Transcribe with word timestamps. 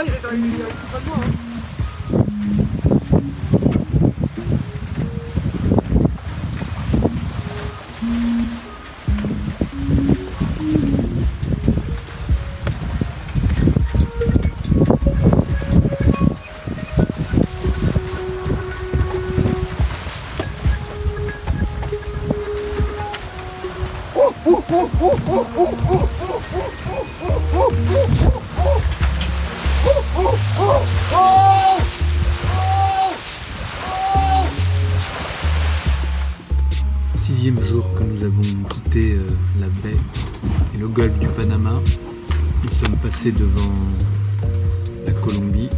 Là, 0.00 0.06
il 0.06 0.12
reste 0.12 0.24
avec, 0.24 0.40
avec 0.40 0.92
pas 0.92 1.00
de 1.00 1.06
moi. 1.06 1.16
Hein. 1.22 1.50
Sixième 37.14 37.64
jour 37.64 37.84
que 37.94 38.02
nous 38.02 38.24
avons 38.24 38.64
quitté 38.68 39.12
euh, 39.12 39.22
la 39.60 39.66
baie 39.68 39.96
et 40.74 40.78
le 40.78 40.88
golfe 40.88 41.16
du 41.18 41.28
Panama. 41.28 41.72
Nous 42.64 42.70
sommes 42.70 42.96
passés 42.96 43.32
devant 43.32 43.72
la 45.06 45.12
Colombie 45.12 45.70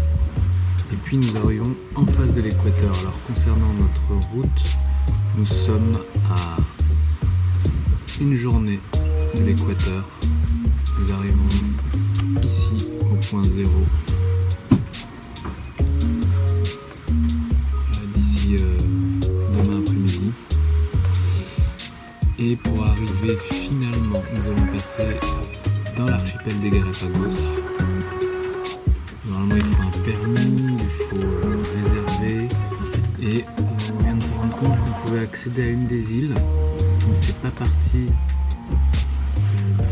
et 0.92 0.96
puis 1.04 1.18
nous 1.18 1.36
arrivons 1.36 1.74
en 1.94 2.06
face 2.06 2.32
de 2.34 2.40
l'équateur. 2.40 2.98
Alors 3.00 3.18
concernant 3.26 3.72
notre 3.74 4.28
route, 4.32 4.78
nous 5.36 5.46
sommes 5.46 5.92
à 6.30 6.56
une 8.20 8.34
journée 8.34 8.80
de 9.34 9.42
l'équateur. 9.42 10.08
Nous 10.98 11.12
arrivons 11.12 11.48
ici 12.42 12.88
au 13.10 13.14
point 13.16 13.42
zéro. 13.42 14.11
Normalement, 29.28 29.56
il 29.56 29.62
faut 29.62 29.82
un 29.82 29.90
permis, 30.04 30.76
il 30.78 30.88
faut 31.10 31.16
réserver. 31.76 32.48
Et 33.22 33.44
on 33.58 34.02
vient 34.02 34.16
de 34.16 34.22
se 34.22 34.32
rendre 34.32 34.56
compte 34.56 34.78
qu'on 34.80 35.06
pouvait 35.06 35.20
accéder 35.20 35.62
à 35.64 35.68
une 35.68 35.86
des 35.86 36.12
îles 36.14 36.34
qui 37.00 37.08
ne 37.08 37.14
fait 37.20 37.36
pas 37.42 37.50
partie 37.50 38.08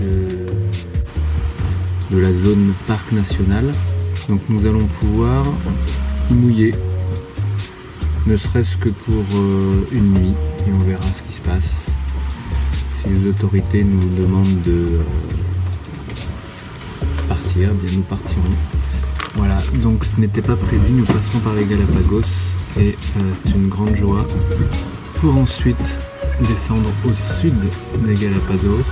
de, 0.00 0.46
de 2.14 2.18
la 2.18 2.32
zone 2.32 2.72
parc 2.86 3.12
national. 3.12 3.66
Donc 4.30 4.40
nous 4.48 4.64
allons 4.66 4.86
pouvoir 4.86 5.44
mouiller, 6.30 6.74
ne 8.26 8.36
serait-ce 8.38 8.76
que 8.78 8.88
pour 8.88 9.24
euh, 9.34 9.86
une 9.92 10.14
nuit, 10.14 10.34
et 10.66 10.72
on 10.72 10.78
verra 10.78 11.02
ce 11.02 11.22
qui 11.24 11.32
se 11.34 11.42
passe 11.42 11.86
si 13.02 13.08
les 13.10 13.28
autorités 13.28 13.84
nous 13.84 14.08
demandent 14.16 14.62
de 14.64 14.72
euh, 14.72 15.02
bien 17.60 17.76
nous 17.94 18.02
partirons. 18.02 18.56
Voilà, 19.34 19.58
donc 19.82 20.04
ce 20.04 20.18
n'était 20.18 20.40
pas 20.40 20.56
prévu, 20.56 20.92
nous 20.92 21.04
passerons 21.04 21.40
par 21.40 21.52
les 21.52 21.66
Galapagos 21.66 22.22
et 22.78 22.96
euh, 23.18 23.20
c'est 23.44 23.50
une 23.50 23.68
grande 23.68 23.94
joie 23.96 24.26
pour 25.16 25.36
ensuite 25.36 25.98
descendre 26.48 26.90
au 27.04 27.12
sud 27.12 27.54
des 28.06 28.14
Galapagos 28.14 28.82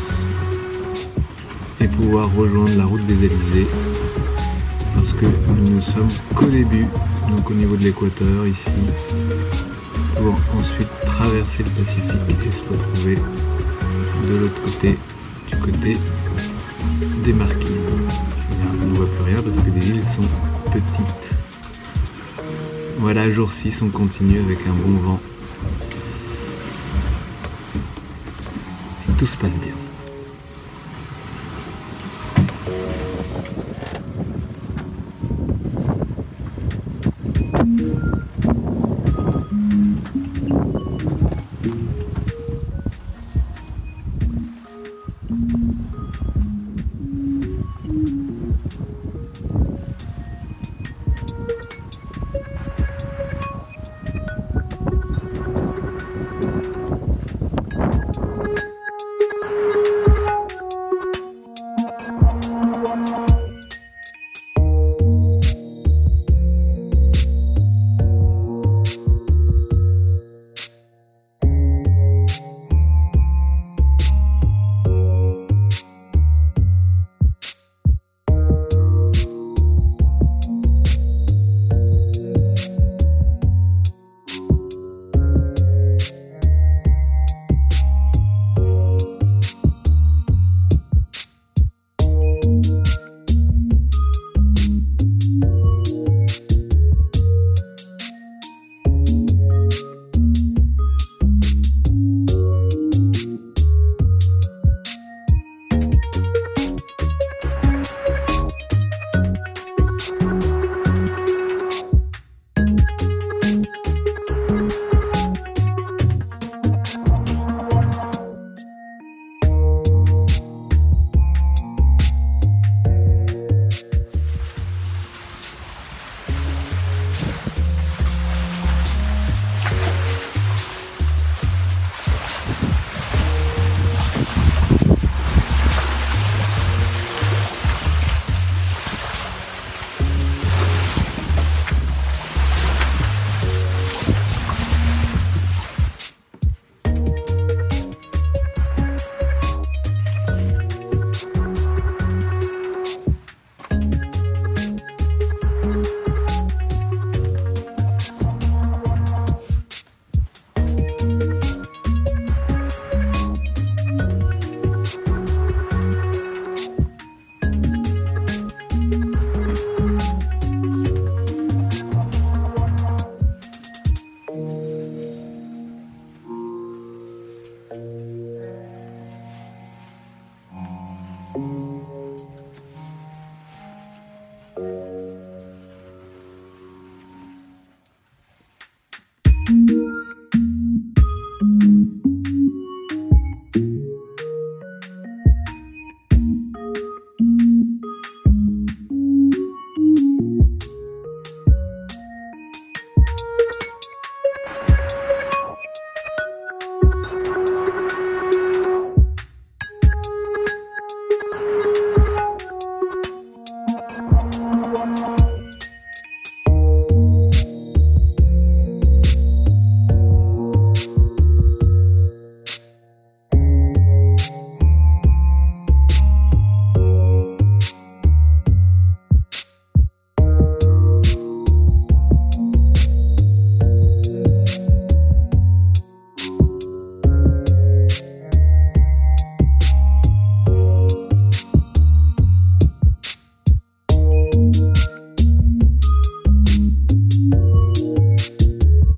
et 1.81 1.89
pouvoir 1.89 2.31
rejoindre 2.35 2.77
la 2.77 2.85
route 2.85 3.05
des 3.07 3.25
Élysées 3.25 3.67
parce 4.95 5.15
que 5.15 5.25
nous 5.25 5.77
ne 5.77 5.81
sommes 5.81 6.11
qu'au 6.35 6.47
début, 6.47 6.87
donc 7.35 7.51
au 7.51 7.55
niveau 7.55 7.77
de 7.77 7.85
l'équateur 7.85 8.47
ici, 8.47 8.71
pour 10.15 10.35
ensuite 10.59 10.89
traverser 11.07 11.63
le 11.63 11.71
Pacifique 11.71 12.47
et 12.47 12.53
se 12.53 12.63
retrouver 12.65 13.19
de 14.29 14.37
l'autre 14.37 14.63
côté, 14.63 14.99
du 15.51 15.57
côté 15.57 15.97
des 17.25 17.33
Marquises. 17.33 18.38
Ne 18.89 18.95
voit 18.95 19.07
plus 19.07 19.25
rien 19.25 19.43
parce 19.43 19.59
que 19.59 19.71
les 19.71 19.91
îles 19.91 20.05
sont 20.05 20.23
petites. 20.73 21.35
Voilà, 22.99 23.31
jour 23.31 23.53
6, 23.53 23.83
on 23.83 23.91
continue 23.91 24.41
avec 24.41 24.59
un 24.67 24.73
bon 24.73 24.99
vent. 24.99 25.21
Et 29.09 29.13
tout 29.19 29.27
se 29.27 29.37
passe 29.37 29.59
bien. 29.59 29.75